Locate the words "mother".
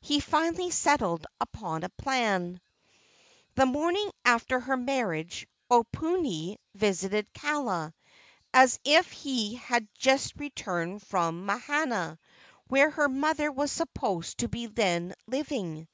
13.08-13.52